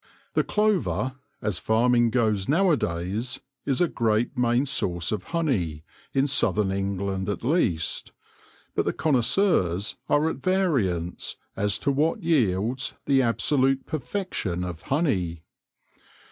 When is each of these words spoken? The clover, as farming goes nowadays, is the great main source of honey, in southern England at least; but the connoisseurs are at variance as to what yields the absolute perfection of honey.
The 0.33 0.43
clover, 0.43 1.17
as 1.43 1.59
farming 1.59 2.09
goes 2.09 2.49
nowadays, 2.49 3.39
is 3.67 3.77
the 3.77 3.87
great 3.87 4.35
main 4.35 4.65
source 4.65 5.11
of 5.11 5.25
honey, 5.25 5.83
in 6.11 6.25
southern 6.25 6.71
England 6.71 7.29
at 7.29 7.43
least; 7.43 8.11
but 8.73 8.85
the 8.85 8.93
connoisseurs 8.93 9.97
are 10.09 10.27
at 10.27 10.37
variance 10.37 11.35
as 11.55 11.77
to 11.77 11.91
what 11.91 12.23
yields 12.23 12.95
the 13.05 13.21
absolute 13.21 13.85
perfection 13.85 14.63
of 14.63 14.81
honey. 14.81 15.43